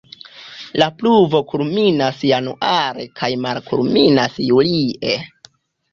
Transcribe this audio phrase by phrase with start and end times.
[0.83, 5.17] La pluvo kulminas januare kaj malkulminas julie.